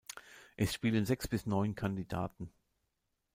Es 0.57 0.73
spielen 0.73 1.05
sechs 1.05 1.27
bis 1.27 1.45
neun 1.45 1.75
Kandidaten. 1.75 2.51